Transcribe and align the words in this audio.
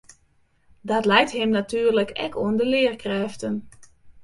Dat 0.89 1.05
leit 1.11 1.31
him 1.37 1.49
natuerlik 1.55 2.09
ek 2.25 2.33
oan 2.41 2.55
de 2.59 2.65
learkrêften. 2.71 3.55